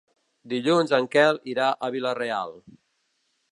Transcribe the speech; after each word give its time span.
Dilluns 0.53 0.93
en 0.99 1.09
Quel 1.17 1.37
irà 1.53 1.69
a 1.71 1.91
Vila-real. 1.99 2.57